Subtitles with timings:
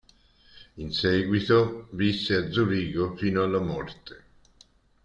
[0.77, 4.23] In seguito visse a Zurigo fino alla morte.